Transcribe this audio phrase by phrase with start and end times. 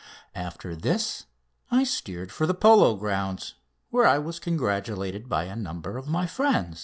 [0.33, 1.27] After this
[1.69, 3.53] I steered for the polo grounds,
[3.91, 6.79] where I was congratulated by numbers of my friends.